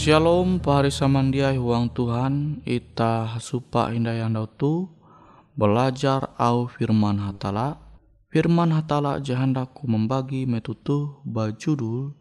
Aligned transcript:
Shalom 0.00 0.64
pahari 0.64 0.88
samandiai 0.88 1.60
huang 1.60 1.92
Tuhan 1.92 2.64
ita 2.64 3.36
hasupa 3.36 3.92
indah 3.92 4.16
yang 4.16 4.32
tu 4.56 4.88
belajar 5.60 6.32
au 6.40 6.72
firman 6.72 7.20
hatala. 7.20 7.76
Firman 8.32 8.72
hatala 8.72 9.20
jahandaku 9.20 9.84
membagi 9.84 10.48
metutu 10.48 11.20
bajudul 11.28 12.16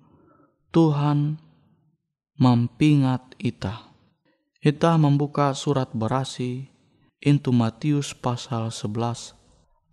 Tuhan 0.76 1.40
mampingat 2.36 3.40
ita. 3.40 3.96
Ita 4.60 5.00
membuka 5.00 5.56
surat 5.56 5.88
berasi 5.96 6.68
into 7.24 7.56
Matius 7.56 8.12
pasal 8.12 8.76
11 8.76 9.40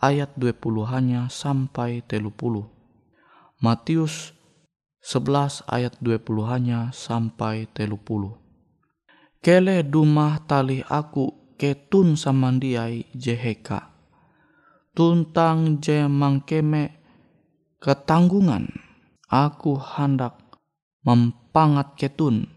ayat 0.03 0.35
20 0.35 0.59
hanya 0.91 1.31
sampai 1.31 2.03
30 2.03 2.35
Matius 3.63 4.36
11 5.07 5.63
ayat 5.71 5.95
20 6.03 6.51
hanya 6.51 6.91
sampai 6.91 7.71
telu 7.71 7.95
puluh. 7.95 8.35
Kele 9.39 9.87
dumah 9.87 10.43
tali 10.51 10.83
aku 10.83 11.55
ketun 11.55 12.19
samandiai 12.19 13.07
jeheka. 13.15 13.95
Tuntang 14.99 15.79
je 15.79 16.11
mangkeme 16.11 16.99
ketanggungan. 17.79 18.67
Aku 19.31 19.79
hendak 19.79 20.43
mempangat 21.07 21.95
ketun. 21.95 22.51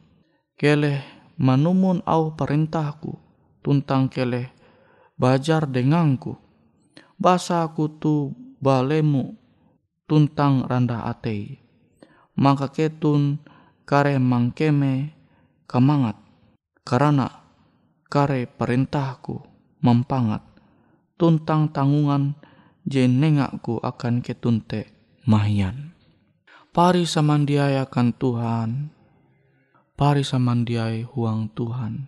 Kele 0.57 1.05
manumun 1.37 2.01
au 2.09 2.33
perintahku. 2.33 3.13
Tuntang 3.61 4.09
kele 4.09 4.49
bajar 5.21 5.69
denganku. 5.69 6.33
Basa 7.13 7.61
aku 7.61 7.93
tu 8.01 8.33
balemu 8.57 9.37
tuntang 10.09 10.65
randah 10.65 11.05
atei. 11.05 11.68
Maka 12.39 12.71
ketun 12.71 13.43
kare 13.83 14.15
mangkeme 14.15 15.11
kamangat. 15.67 16.15
Karena 16.87 17.27
kare 18.07 18.47
perintahku 18.47 19.43
mempangat. 19.83 20.41
Tuntang 21.19 21.67
tanggungan 21.75 22.39
jenengakku 22.87 23.83
akan 23.83 24.23
ketunte 24.23 24.87
mahian. 25.27 25.91
Pari 26.71 27.03
samandiai 27.03 27.75
akan 27.75 28.07
Tuhan. 28.15 28.69
Pari 29.99 30.23
samandiai 30.23 31.03
huang 31.03 31.51
Tuhan. 31.51 32.07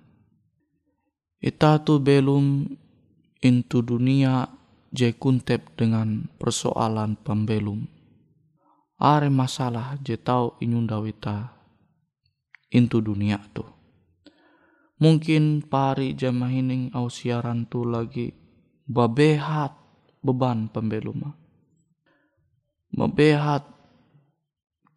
Ita 1.43 1.81
tu 1.83 1.99
belum 1.99 2.71
intu 3.41 3.81
dunia 3.83 4.47
je 4.93 5.11
kuntep 5.11 5.75
dengan 5.75 6.29
persoalan 6.39 7.17
pembelum. 7.19 8.00
Are 9.01 9.33
masalah 9.33 9.97
je 10.05 10.13
tau 10.13 10.61
inyunda 10.61 11.01
wita 11.01 11.49
intu 12.69 13.01
dunia 13.01 13.41
tu. 13.49 13.65
Mungkin 15.01 15.65
pari 15.65 16.13
jamahining 16.13 16.93
au 16.93 17.09
siaran 17.09 17.65
tu 17.65 17.81
lagi 17.81 18.29
babehat 18.85 19.73
beban 20.21 20.69
pembelum. 20.69 21.33
Babehat 22.93 23.65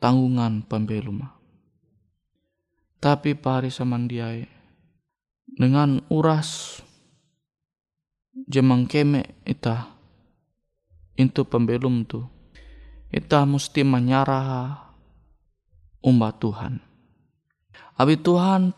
tanggungan 0.04 0.68
pembelum. 0.68 1.24
Tapi 3.00 3.32
pari 3.32 3.72
samandiai 3.72 4.44
dengan 5.48 6.04
uras 6.12 6.80
jemang 8.44 8.84
keme 8.84 9.40
ita 9.48 9.96
itu 11.16 11.48
pembelum 11.48 12.04
tu 12.04 12.20
ita 13.14 13.46
mesti 13.46 13.86
menyarah 13.86 14.74
umat 16.02 16.34
Tuhan. 16.42 16.82
Abi 17.94 18.18
Tuhan 18.18 18.74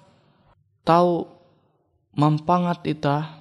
tahu 0.84 1.24
mempangat 2.12 2.84
ita 2.84 3.40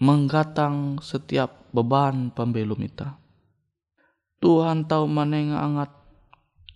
menggatang 0.00 1.04
setiap 1.04 1.68
beban 1.76 2.32
pembelum 2.32 2.80
ita. 2.80 3.20
Tuhan 4.40 4.88
tahu 4.88 5.04
manenga 5.04 5.60
angat 5.60 5.92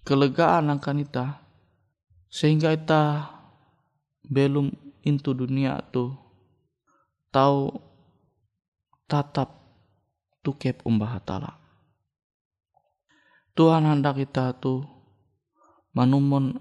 kelegaan 0.04 0.68
akan 0.68 1.00
ita 1.00 1.40
sehingga 2.28 2.76
ita 2.76 3.32
belum 4.28 4.68
into 5.08 5.32
dunia 5.32 5.80
tu 5.88 6.12
tahu 7.32 7.72
tatap 9.08 9.48
tukep 10.44 10.84
umbah 10.84 11.16
hatala. 11.16 11.63
Tuhan 13.54 13.86
hendak 13.86 14.18
kita 14.18 14.50
tu 14.58 14.82
manumun 15.94 16.58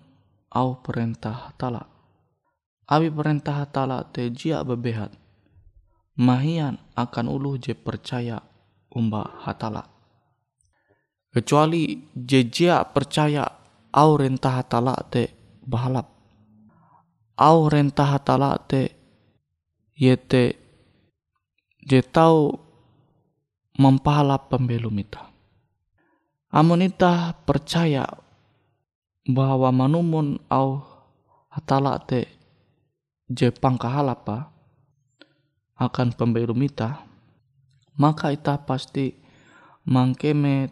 au 0.54 0.78
perintah 0.78 1.50
hatala. 1.50 1.90
Abi 2.86 3.10
perintah 3.10 3.66
hatala 3.66 4.06
te 4.06 4.30
jia 4.30 4.62
bebehat. 4.62 5.10
Mahian 6.22 6.78
akan 6.94 7.34
ulu 7.34 7.57
je 7.57 7.74
percaya 7.74 8.38
umbah 8.94 9.42
hatala. 9.42 9.90
Kecuali 11.34 12.13
je 12.13 12.45
jia 12.45 12.86
percaya 12.86 13.50
au 13.89 14.13
rentah 14.13 14.62
hatala 14.62 14.94
te 15.10 15.34
bahalap. 15.66 16.13
Au 17.42 17.66
rentah 17.74 18.22
hatala 18.22 18.54
te 18.69 18.94
yete 19.98 20.62
je 21.81 22.06
tau 22.06 22.54
mempalap 23.81 24.54
pembelum 24.54 25.01
ita. 26.53 26.59
Amun 26.61 26.85
ita 26.85 27.33
percaya 27.50 28.05
bahwa 29.25 29.73
manumun 29.73 30.38
au 30.53 30.85
hatala 31.50 31.97
te 31.97 32.29
je 33.25 33.50
pangkahalapa 33.50 34.53
akan 35.81 36.13
pembelum 36.13 36.61
ita, 36.61 37.01
maka 37.97 38.29
ita 38.29 38.61
pasti 38.61 39.17
mangkeme 39.89 40.69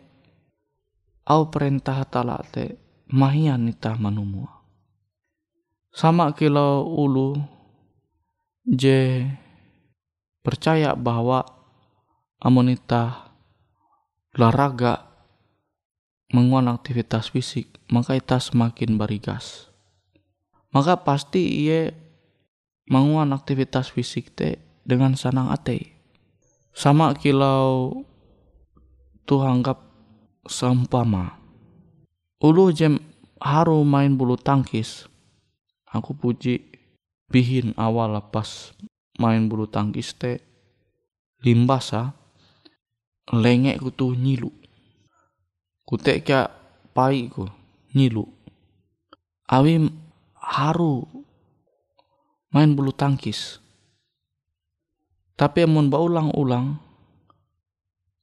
au 1.25 1.49
perintah 1.49 2.05
hatala 2.05 2.37
te 2.53 2.77
mahian 3.09 3.65
ita 3.65 3.97
manumua. 3.97 4.61
Sama 5.91 6.29
kilau 6.37 6.85
ulu 6.85 7.41
je 8.69 9.25
percaya 10.45 10.93
bahwa 10.93 11.43
amonita 12.39 13.33
olahraga 14.37 15.10
menguan 16.31 16.71
aktivitas 16.71 17.29
fisik 17.29 17.67
maka 17.91 18.15
kita 18.15 18.39
semakin 18.39 18.95
berigas. 18.95 19.67
Maka 20.71 21.03
pasti 21.03 21.67
ia 21.67 21.91
menguan 22.87 23.35
aktivitas 23.35 23.91
fisik 23.91 24.31
te 24.31 24.59
dengan 24.87 25.19
sanang 25.19 25.51
ate 25.51 25.91
sama 26.71 27.11
kilau 27.15 28.03
tuh 29.27 29.43
anggap 29.43 29.83
seumpama. 30.47 31.35
Ulu 32.41 32.71
jem 32.73 32.97
haru 33.37 33.83
main 33.83 34.15
bulu 34.15 34.39
tangkis. 34.39 35.05
Aku 35.91 36.15
puji 36.15 36.63
bihin 37.27 37.75
awal 37.75 38.15
pas 38.31 38.71
main 39.19 39.45
bulu 39.51 39.67
tangkis 39.67 40.15
te. 40.15 40.39
Limbasa 41.41 42.15
lengek 43.33 43.81
ku 43.81 43.89
tu 43.89 44.13
nyilu 44.13 44.60
ku 45.91 45.99
tek 45.99 46.23
kya 46.23 46.47
pai 46.95 47.27
ku? 47.27 47.43
Nyilu. 47.91 48.23
Awi 49.51 49.91
haru 50.39 51.03
main 52.55 52.71
bulu 52.71 52.95
tangkis. 52.95 53.59
Tapi 55.35 55.67
amun 55.67 55.91
ulang-ulang 55.91 56.79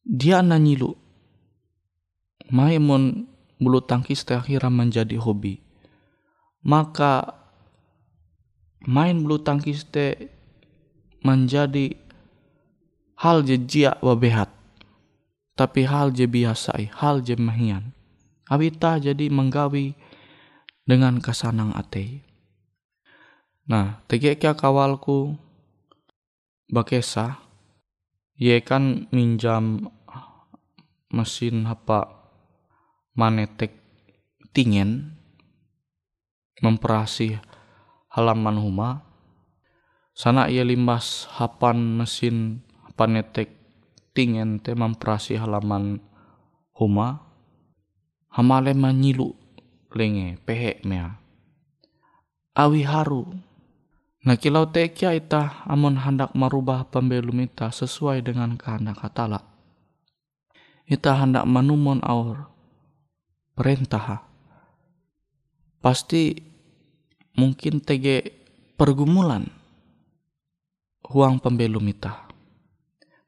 dia 0.01 0.41
na 0.41 0.57
nyilu. 0.57 0.97
Mai 2.49 2.81
mon 2.81 3.29
bulu 3.61 3.85
tangkis 3.85 4.25
teh 4.25 4.41
akhirnya 4.41 4.73
menjadi 4.73 5.21
hobi. 5.21 5.61
Maka 6.65 7.37
main 8.89 9.21
bulu 9.21 9.45
tangkis 9.45 9.85
teh 9.85 10.33
menjadi 11.21 11.93
hal 13.21 13.45
je 13.45 13.61
jia 13.61 14.01
wabehat 14.01 14.58
tapi 15.59 15.83
hal 15.83 16.15
je 16.15 16.31
biasa 16.31 16.79
hal 17.03 17.27
je 17.27 17.35
mahian. 17.35 17.91
Abita 18.47 19.03
jadi 19.03 19.27
menggawi 19.29 19.99
dengan 20.87 21.19
kesanang 21.19 21.75
ate 21.75 22.25
nah 23.69 24.01
tegek 24.09 24.41
kawalku 24.57 25.37
bakesa 26.73 27.37
ye 28.41 28.65
kan 28.65 29.05
minjam 29.13 29.93
mesin 31.13 31.69
apa 31.69 32.09
manetek 33.13 33.77
tingen 34.57 35.19
memperasi 36.63 37.39
halaman 38.13 38.59
huma. 38.59 38.91
Sana 40.15 40.51
ia 40.51 40.67
limbas 40.67 41.31
hapan 41.39 42.03
mesin 42.03 42.67
hapan 42.83 43.23
tingen 44.19 44.59
te 44.59 44.75
memperasi 44.75 45.39
halaman 45.39 46.03
huma 46.75 47.23
hamale 48.35 48.75
manyilu 48.75 49.39
lenge 49.95 50.43
pehe 50.43 50.83
mea 50.83 51.15
awi 52.59 52.83
haru 52.83 53.47
Nah 54.29 54.37
kilau 54.37 54.69
tekia 54.69 55.17
ita 55.17 55.65
amun 55.65 55.97
hendak 56.05 56.37
merubah 56.37 56.85
pembelum 56.93 57.49
ita 57.49 57.73
sesuai 57.73 58.21
dengan 58.21 58.61
kehendak 58.61 59.01
hatala. 59.01 59.41
Ita 60.85 61.17
hendak 61.25 61.49
manumon 61.49 62.05
aur 62.05 62.45
perintah. 63.57 64.29
Pasti 65.81 66.37
mungkin 67.41 67.81
tege 67.81 68.21
pergumulan 68.77 69.49
huang 71.09 71.41
pembelum 71.41 71.89
ita. 71.89 72.28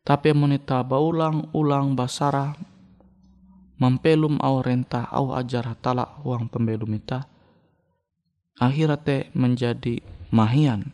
Tapi 0.00 0.32
monita 0.32 0.80
baulang-ulang 0.80 1.94
basara 1.94 2.56
mampelum 3.80 4.40
au 4.40 4.60
rentah 4.60 5.08
au 5.08 5.32
ajar 5.32 5.72
hatala 5.72 6.20
uang 6.24 6.52
pembelum 6.52 6.96
ita 6.96 7.24
akhirnya 8.60 9.00
te 9.00 9.16
menjadi 9.32 10.04
mahian. 10.28 10.92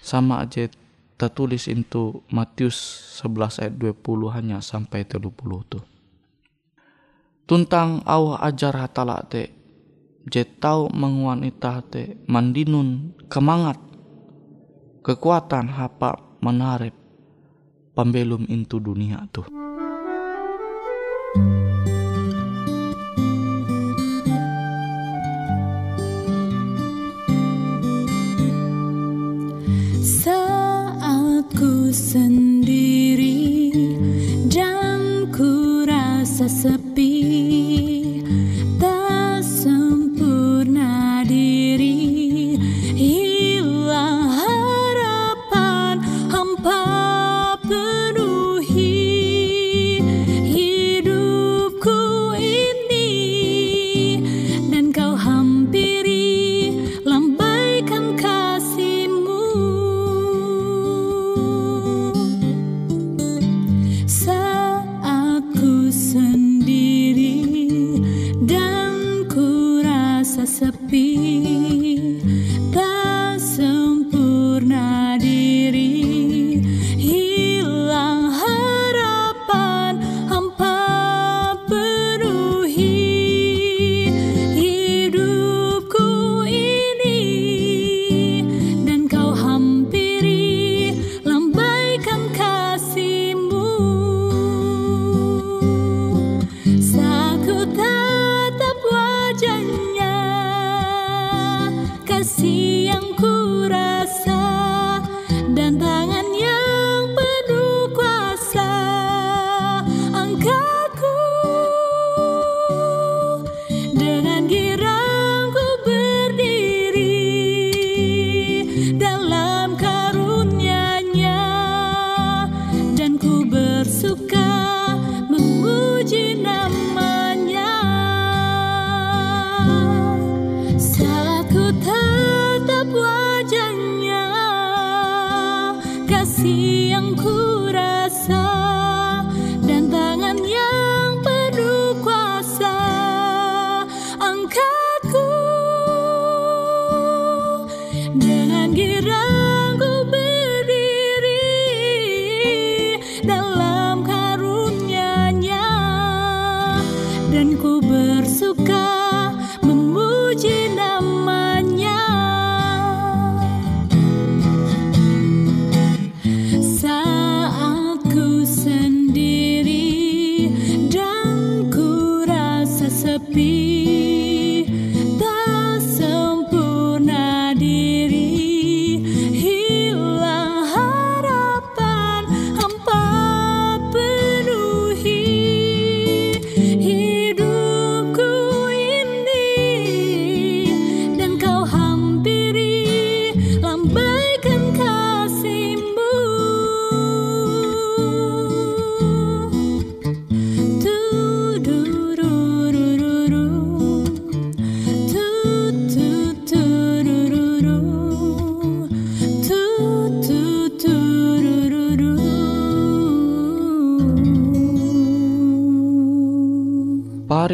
Sama 0.00 0.40
aja 0.46 0.70
tertulis 1.16 1.66
itu 1.66 2.22
Matius 2.28 2.76
11 3.24 3.64
ayat 3.64 3.74
20 3.74 4.36
hanya 4.36 4.58
sampai 4.60 5.02
30 5.02 5.32
tuh 5.66 5.84
tuntang 7.46 8.02
au 8.02 8.34
ajar 8.34 8.74
hatala 8.74 9.22
te 9.22 9.54
je 10.26 10.42
tau 10.42 10.90
menguan 10.90 11.46
ita 11.46 11.78
te 11.86 12.18
mandinun 12.26 13.14
kemangat 13.30 13.78
kekuatan 15.06 15.70
hapa 15.70 16.18
menarep 16.42 16.95
pembelum 17.96 18.44
into 18.52 18.76
dunia 18.76 19.24
tuh 19.32 19.48
Saat 30.04 31.48
ku 31.56 31.88
sendiri 31.88 33.72
dan 34.52 35.32
ku 35.32 35.82
rasa 35.88 36.46
sepi 36.52 37.05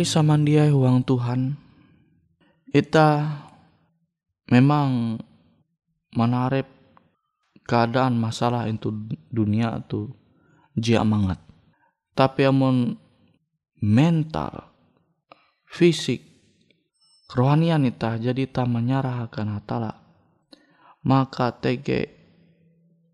Pari 0.02 0.18
samandiai 0.18 0.74
huang 0.74 1.06
Tuhan, 1.06 1.54
ita 2.74 3.22
memang 4.50 5.14
menarep 6.18 6.66
keadaan 7.62 8.18
masalah 8.18 8.66
itu 8.66 8.90
dunia 9.30 9.78
tu 9.86 10.10
jia 10.74 11.06
mangat. 11.06 11.38
Tapi 12.18 12.50
amun 12.50 12.98
mental, 13.78 14.74
fisik, 15.70 16.18
kerohanian 17.30 17.86
ita 17.86 18.18
jadi 18.18 18.50
ta 18.50 18.66
menyerah 18.66 19.30
akan 19.30 19.54
hatala. 19.54 20.02
Maka 21.06 21.54
tege 21.62 22.10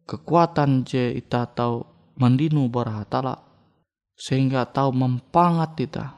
kekuatan 0.09 0.89
je 0.89 1.21
ita 1.21 1.53
tahu 1.53 1.85
mandinu 2.17 2.65
berhatala 2.73 3.45
sehingga 4.17 4.65
tahu 4.65 4.89
mempangat 4.97 5.77
ita 5.85 6.18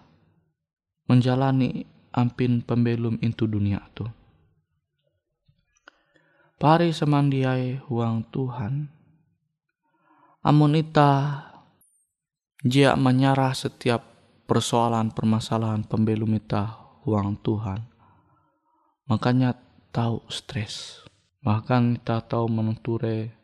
menjalani 1.11 1.83
ampin 2.14 2.62
pembelum 2.62 3.19
itu 3.19 3.50
dunia 3.50 3.83
tu. 3.90 4.07
Pari 6.55 6.95
semandiai 6.95 7.83
huang 7.90 8.23
Tuhan. 8.31 8.87
Amun 10.47 10.79
ita 10.79 11.43
jia 12.62 12.95
menyerah 12.95 13.50
setiap 13.59 14.07
persoalan 14.47 15.11
permasalahan 15.11 15.83
pembelum 15.83 16.31
ita 16.38 16.79
huang 17.02 17.35
Tuhan. 17.43 17.90
Makanya 19.11 19.59
tahu 19.90 20.23
stres. 20.31 21.02
Bahkan 21.43 21.99
ita 21.99 22.23
tahu 22.23 22.47
menenture 22.47 23.35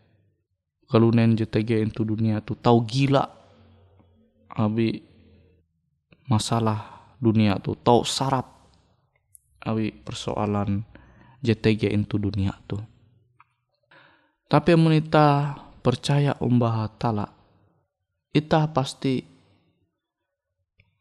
kalunen 0.87 1.35
JTG 1.35 1.83
itu 1.83 2.07
dunia 2.07 2.39
tu 2.45 2.55
tahu 2.55 2.85
gila. 2.87 3.27
Abi 4.55 5.03
masalah 6.31 6.96
dunia 7.21 7.59
tu 7.61 7.77
tahu 7.77 8.05
sarap. 8.05 8.47
Abi 9.67 9.91
persoalan 9.91 10.87
JTG 11.43 11.91
itu 11.91 12.17
dunia 12.17 12.55
tu. 12.71 12.79
Tapi 14.47 14.79
amun 14.79 14.95
ita 14.95 15.59
percaya 15.83 16.39
umbah 16.39 16.87
tala, 17.03 17.27
ita 18.31 18.71
pasti 18.71 19.19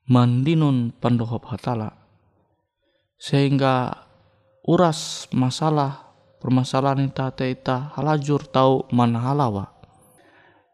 mandinun 0.10 0.94
pandohop 0.98 1.46
hatala 1.50 1.94
sehingga 3.18 4.06
uras 4.66 5.30
masalah 5.34 6.14
permasalahan 6.42 7.10
ita 7.10 7.34
te 7.34 7.54
ita 7.54 7.94
halajur 7.98 8.46
tahu 8.46 8.86
mana 8.94 9.22
halawa. 9.22 9.74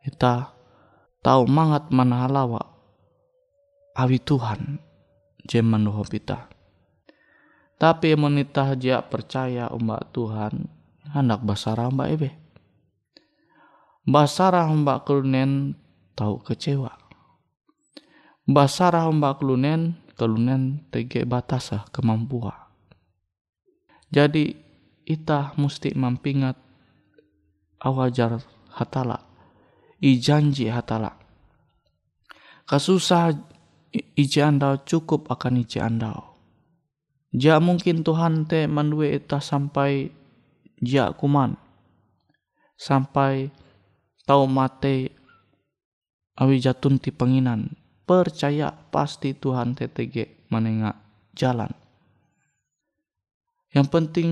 Ita 0.04 0.52
tahu 1.24 1.48
mangat 1.48 1.92
mana 1.94 2.28
halawa. 2.28 2.60
Awi 3.96 4.20
Tuhan 4.24 4.80
jeman 5.48 5.86
dohop 5.86 6.12
ita 6.14 6.50
tapi 7.82 8.14
menita 8.14 8.78
dia 8.78 9.02
percaya 9.02 9.70
umbak 9.74 10.14
Tuhan 10.14 10.70
hendak 11.18 11.42
basara 11.42 11.90
mbak 11.90 12.10
ebe. 12.14 12.30
Basara 14.06 14.70
mbak 14.70 15.02
kelunen 15.02 15.74
tahu 16.14 16.46
kecewa. 16.46 16.94
Basara 18.46 19.10
mbak 19.10 19.42
kelunen 19.42 19.98
kelunen 20.14 20.86
tege 20.94 21.26
batasa 21.26 21.90
kemampuan 21.90 22.62
jadi 24.12 24.60
ita 25.08 25.56
mesti 25.56 25.96
mampingat 25.96 26.60
awajar 27.80 28.44
hatala 28.76 29.24
i 30.04 30.20
janji 30.20 30.68
hatala. 30.68 31.16
Kasusah 32.68 33.32
ije 33.94 34.42
andau 34.44 34.80
cukup 34.88 35.28
akan 35.28 35.62
ije 35.64 35.84
andau. 35.84 36.36
Ja 37.32 37.64
mungkin 37.64 38.04
Tuhan 38.04 38.44
te 38.48 38.68
mandue 38.68 39.16
ita 39.16 39.40
sampai 39.40 40.12
ja 40.84 41.16
kuman 41.16 41.56
sampai 42.82 43.54
tau 44.26 44.50
mate 44.50 45.14
awi 46.42 46.58
jatun 46.58 46.98
ti 46.98 47.14
penginan. 47.14 47.78
Percaya 48.02 48.74
pasti 48.74 49.32
Tuhan 49.38 49.78
TTG 49.78 50.50
menengah 50.52 50.98
jalan. 51.38 51.72
Yang 53.72 53.88
penting 53.88 54.30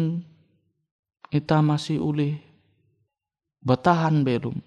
kita 1.32 1.64
masih 1.64 2.02
ulih 2.04 2.36
bertahan 3.64 4.26
belum. 4.26 4.60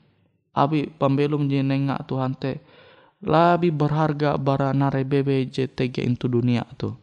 Abi 0.57 0.89
pembelum 0.89 1.49
jenengak 1.49 2.09
Tuhan 2.09 2.33
te 2.39 2.63
lebih 3.23 3.71
berharga 3.71 4.35
bara 4.35 4.75
nare 4.75 5.07
bebe 5.07 5.47
JTG 5.47 6.03
itu 6.03 6.27
dunia 6.27 6.67
tuh. 6.75 6.99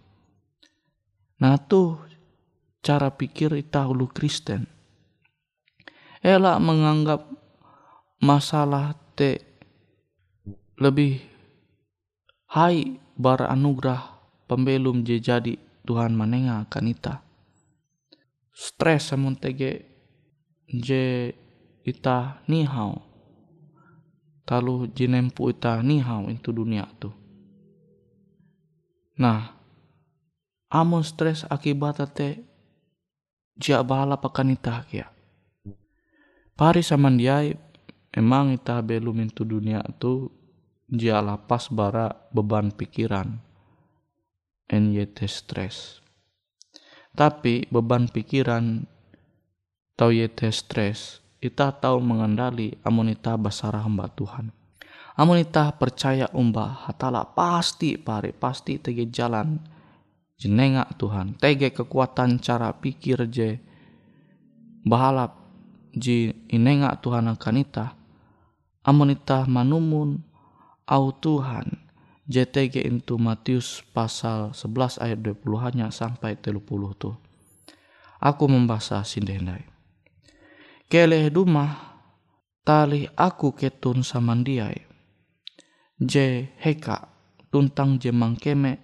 Nah 1.39 1.55
tuh 1.55 1.95
cara 2.83 3.07
pikir 3.07 3.55
kita 3.55 3.87
ulu 3.87 4.11
Kristen. 4.11 4.67
Elak 6.19 6.59
menganggap 6.59 7.23
masalah 8.19 8.91
te 9.15 9.39
lebih 10.75 11.23
hai 12.51 12.99
bara 13.15 13.47
anugerah 13.55 14.19
pembelum 14.51 15.07
je 15.07 15.23
jadi 15.23 15.55
Tuhan 15.87 16.11
manenga 16.11 16.67
akan 16.67 16.85
ita. 16.91 17.23
Stres 18.51 19.15
samun 19.15 19.39
tege 19.39 19.87
je 20.67 21.31
ita 21.87 22.43
nihau 22.51 23.08
talu 24.49 24.89
jinempu 24.89 25.53
ita 25.53 25.77
nihau 25.85 26.25
itu 26.33 26.49
dunia 26.49 26.89
tu. 26.97 27.13
Nah 29.21 29.53
amun 30.73 31.05
stres 31.05 31.45
akibat 31.45 32.01
te 32.17 32.41
jia 33.53 33.85
bala 33.85 34.17
pakan 34.17 34.57
ita 34.57 34.81
kia. 34.89 35.05
Pari 36.57 36.81
dia 37.21 37.45
emang 38.09 38.57
ita 38.57 38.81
belum 38.81 39.21
itu 39.29 39.45
dunia 39.45 39.85
tu 40.01 40.33
jia 40.89 41.21
lapas 41.21 41.69
bara 41.69 42.09
beban 42.33 42.73
pikiran. 42.73 43.45
NYT 44.69 45.25
stres. 45.29 46.01
Tapi 47.13 47.69
beban 47.69 48.09
pikiran 48.09 48.85
tau 49.97 50.13
yete 50.13 50.49
stres 50.53 51.18
ita 51.39 51.71
tahu 51.71 52.03
mengendali 52.03 52.75
amun 52.83 53.11
ita 53.11 53.39
basarah 53.39 53.83
hamba 53.83 54.11
Tuhan 54.11 54.51
amun 55.15 55.39
ita 55.39 55.71
percaya 55.75 56.27
umba 56.35 56.87
hatala 56.87 57.23
pasti 57.23 57.95
pare 57.95 58.35
pasti 58.35 58.79
tege 58.79 59.07
jalan 59.07 59.59
jenengak 60.39 60.95
Tuhan 60.99 61.35
tege 61.39 61.71
kekuatan 61.71 62.39
cara 62.39 62.75
pikir 62.75 63.27
je 63.31 63.59
bahalap 64.83 65.35
ji 65.95 66.35
inengak 66.51 66.99
Tuhan 67.03 67.31
akan 67.31 67.55
ita 67.59 67.95
amun 68.83 69.15
ita 69.15 69.47
manumun 69.47 70.19
au 70.87 71.11
Tuhan 71.15 71.89
JTG 72.29 72.85
itu 72.85 73.17
Matius 73.17 73.81
pasal 73.89 74.53
11 74.53 75.01
ayat 75.01 75.17
20 75.17 75.65
hanya 75.65 75.89
sampai 75.89 76.37
30 76.37 76.61
tuh. 76.93 77.17
Aku 78.21 78.45
membaca 78.45 79.01
sindendai. 79.01 79.65
Keleh 80.89 81.29
dumah 81.29 82.01
tali 82.65 83.05
aku 83.13 83.53
ketun 83.53 84.01
samandiai. 84.01 84.89
J 86.01 86.13
heka 86.57 87.13
tuntang 87.53 88.01
jemang 88.01 88.33
keme 88.33 88.81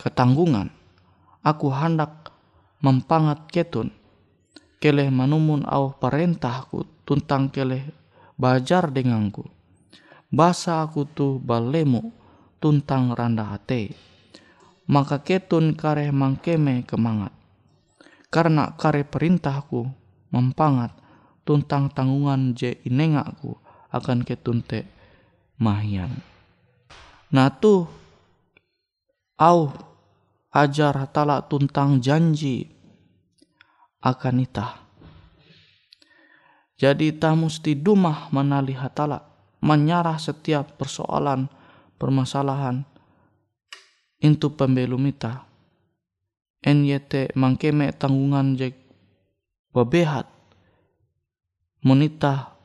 ketanggungan. 0.00 0.72
Aku 1.44 1.68
hendak 1.68 2.32
mempangat 2.80 3.44
ketun. 3.52 3.92
Keleh 4.80 5.12
manumun 5.12 5.68
au 5.68 5.92
perintahku 6.00 7.04
tuntang 7.04 7.52
keleh 7.52 7.84
bajar 8.40 8.88
denganku 8.88 9.60
basa 10.30 10.86
aku 10.86 11.04
tu 11.10 11.42
balemu 11.42 12.08
tuntang 12.62 13.12
randa 13.12 13.50
hate. 13.52 13.92
Maka 14.88 15.20
ketun 15.22 15.76
kare 15.76 16.08
mangkeme 16.08 16.88
kemangat. 16.88 17.36
Karena 18.30 18.74
kare 18.78 19.04
perintahku 19.04 19.90
mempangat 20.30 20.94
tuntang 21.44 21.90
tanggungan 21.90 22.54
je 22.54 22.78
inengakku 22.86 23.58
akan 23.90 24.22
ketun 24.22 24.62
te 24.62 24.86
mahian. 25.58 26.22
Nah 27.30 27.50
tu 27.50 27.86
au 29.38 29.58
ajar 30.50 30.94
tala 31.10 31.42
tuntang 31.46 32.02
janji 32.02 32.70
akan 34.02 34.42
ita. 34.42 34.80
Jadi 36.80 37.12
ta 37.12 37.36
musti 37.36 37.76
dumah 37.76 38.32
menali 38.32 38.72
hatala 38.72 39.20
menyarah 39.60 40.16
setiap 40.16 40.80
persoalan, 40.80 41.52
permasalahan 42.00 42.88
itu 44.20 44.48
pembelum 44.56 45.04
ita. 45.04 45.44
NYT 46.60 47.36
mangkeme 47.36 47.92
tanggungan 47.92 48.56
jek 48.56 48.79
bebehat 49.70 50.26
monita 51.80 52.58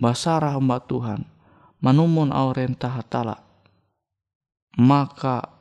basara 0.00 0.56
hamba 0.56 0.80
Tuhan 0.82 1.22
manumun 1.84 2.32
aurenta 2.32 2.88
hatala 2.88 3.44
maka 4.80 5.52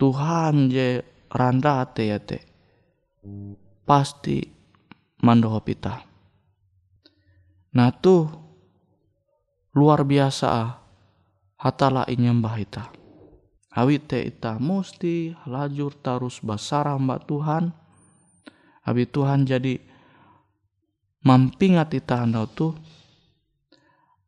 Tuhan 0.00 0.72
je 0.72 1.04
randa 1.30 1.84
ate 1.84 2.02
yate 2.10 2.38
pasti 3.86 4.42
mandoho 5.22 5.60
pita 5.62 6.02
nah 7.76 7.92
tuh 7.92 8.26
luar 9.76 10.08
biasa 10.08 10.46
ah. 10.48 10.70
hatala 11.60 12.08
inyembah 12.08 12.56
ita 12.56 12.84
awit 13.76 14.08
te 14.08 14.24
ita 14.24 14.56
musti 14.56 15.36
lajur 15.44 15.92
tarus 16.00 16.40
basara 16.40 16.96
mbak 16.96 17.28
Tuhan 17.28 17.85
abi 18.86 19.04
Tuhan 19.10 19.42
jadi 19.42 19.82
mampingat 21.26 21.90
ita 21.98 22.22
anda 22.22 22.46
tu 22.46 22.70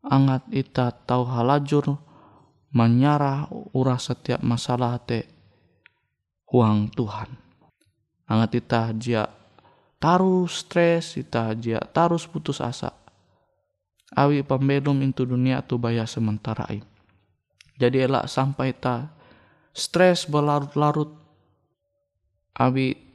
angat 0.02 0.50
ita 0.50 0.90
tahu 0.90 1.24
halajur 1.30 1.94
menyarah 2.74 3.48
urah 3.72 3.96
setiap 3.96 4.44
masalah 4.44 5.00
te 5.00 5.24
huang 6.48 6.88
Tuhan. 6.92 7.28
Angat 8.28 8.60
ita 8.60 8.92
dia 8.92 9.24
tarus 9.96 10.64
stres 10.64 11.16
ita 11.16 11.52
dia 11.56 11.80
tarus 11.80 12.28
putus 12.28 12.60
asa. 12.60 12.92
Awi 14.08 14.40
pembelum 14.40 14.96
itu 15.04 15.28
dunia 15.28 15.60
tu 15.64 15.76
bayar 15.76 16.08
sementara 16.08 16.64
ai. 16.68 16.80
Jadi 17.78 18.04
elak 18.04 18.26
sampai 18.26 18.72
ta 18.72 19.12
stres 19.72 20.26
berlarut-larut. 20.26 21.12
Awi 22.58 23.07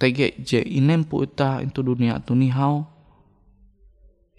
tege 0.00 0.40
je 0.40 0.64
inempu 0.64 1.28
ita 1.28 1.60
itu 1.60 1.84
dunia 1.84 2.16
tu 2.24 2.32
nihau 2.32 2.88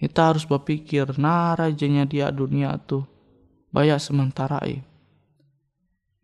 kita 0.02 0.34
harus 0.34 0.42
berpikir 0.42 1.14
nara 1.14 1.70
jenya 1.70 2.02
dia 2.02 2.26
dunia 2.34 2.74
tu 2.74 3.06
bayar 3.70 4.02
sementara 4.02 4.58
ai. 4.58 4.82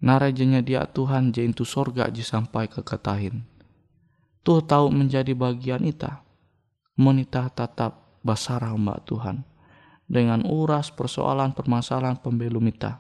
Nara 0.03 0.35
jenya 0.35 0.66
dia 0.66 0.83
Tuhan 0.83 1.31
je 1.31 1.46
itu 1.46 1.62
sorga 1.62 2.11
je 2.11 2.27
sampai 2.27 2.66
ke 2.66 2.83
ketahin. 2.83 3.46
Tuh 4.42 4.66
tahu 4.66 4.90
menjadi 4.90 5.31
bagian 5.31 5.87
ita. 5.87 6.27
Monita 6.98 7.46
tetap 7.55 8.18
basarah 8.27 8.74
mbak 8.74 9.07
Tuhan 9.07 9.46
dengan 10.11 10.42
uras 10.42 10.90
persoalan 10.90 11.55
permasalahan 11.55 12.18
pembelum 12.18 12.66
ita. 12.66 12.98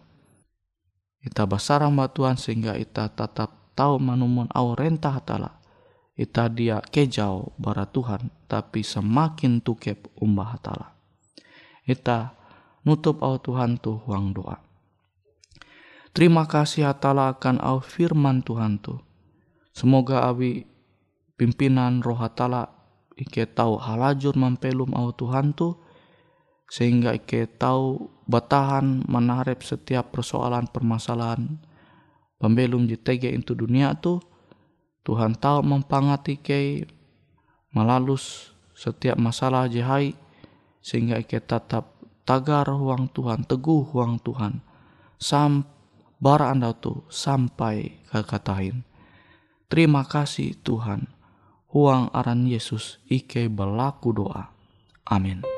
Ita 1.18 1.42
basarang 1.42 1.90
batuan 1.98 2.38
sehingga 2.38 2.78
ita 2.78 3.10
tetap 3.10 3.74
tahu 3.74 3.98
manumon 3.98 4.46
au 4.54 4.78
rentah 4.78 5.18
hatala. 5.18 5.57
Ita 6.18 6.50
dia 6.50 6.82
kejau 6.82 7.54
bara 7.62 7.86
Tuhan 7.86 8.34
tapi 8.50 8.82
semakin 8.82 9.62
tukep 9.62 10.10
umbah 10.18 10.58
hatala. 10.58 10.98
Ita 11.86 12.34
nutup 12.82 13.22
au 13.22 13.38
Tuhan 13.38 13.78
tu 13.78 14.02
huang 14.02 14.34
doa. 14.34 14.58
Terima 16.10 16.50
kasih 16.50 16.90
hatala 16.90 17.38
akan 17.38 17.62
au 17.62 17.78
firman 17.78 18.42
Tuhan 18.42 18.82
tu. 18.82 18.98
Semoga 19.70 20.26
awi 20.26 20.66
pimpinan 21.38 22.02
roh 22.02 22.18
hatala 22.18 22.66
ike 23.14 23.46
tahu 23.54 23.78
halajur 23.78 24.34
mampelum 24.34 24.90
au 24.98 25.14
Tuhan 25.14 25.54
tu 25.54 25.78
sehingga 26.66 27.14
ike 27.14 27.46
tahu 27.62 28.10
batahan 28.26 29.06
menarik 29.06 29.62
setiap 29.62 30.10
persoalan 30.10 30.66
permasalahan 30.66 31.62
pembelum 32.42 32.90
JTG 32.90 33.38
itu 33.38 33.54
dunia 33.54 33.94
tu 34.02 34.18
Tuhan 35.08 35.40
tahu 35.40 35.64
mempangati 35.64 36.36
ke 36.36 36.84
melalus 37.72 38.52
setiap 38.76 39.16
masalah 39.16 39.64
jahai 39.72 40.12
sehingga 40.84 41.16
ike 41.16 41.40
tetap 41.40 41.96
tagar 42.28 42.68
huang 42.68 43.08
Tuhan 43.08 43.48
teguh 43.48 43.88
huang 43.88 44.20
Tuhan 44.20 44.60
sam 45.16 45.64
bara 46.20 46.52
anda 46.52 46.76
tu 46.76 47.08
sampai 47.08 47.96
katahin 48.12 48.84
terima 49.72 50.04
kasih 50.04 50.56
Tuhan. 50.60 51.08
Huang 51.68 52.08
aran 52.16 52.48
Yesus 52.48 52.96
ike 53.12 53.44
berlaku 53.52 54.16
doa. 54.16 54.48
Amin 55.04 55.57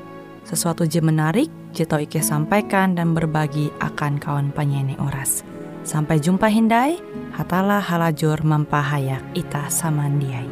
sesuatu 0.51 0.83
je 0.83 0.99
menarik 0.99 1.47
Jito 1.71 1.95
Ike 1.95 2.19
sampaikan 2.19 2.91
dan 2.99 3.15
berbagi 3.15 3.71
akan 3.79 4.19
kawan 4.19 4.51
penyanyi 4.51 4.99
oras. 4.99 5.47
Sampai 5.87 6.19
jumpa 6.19 6.51
Hindai, 6.51 6.99
hatalah 7.31 7.79
halajur 7.79 8.43
mempahayak 8.43 9.23
ita 9.31 9.71
samandiai. 9.71 10.51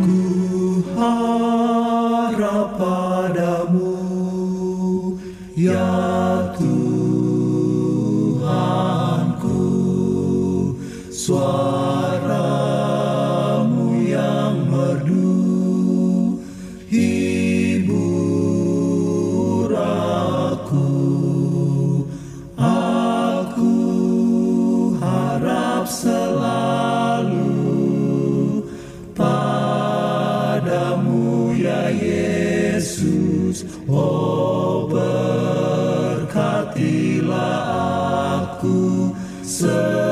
Ku 0.00 0.80
harap 0.96 2.80
padamu, 2.80 3.92
ya 5.52 5.92
Tuhanku, 6.56 7.20
suaramu 11.12 11.79
aku 39.62 40.09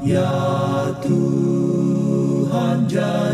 Ya 0.00 0.32
Tuhan 1.04 2.88
janjimu 2.88 3.29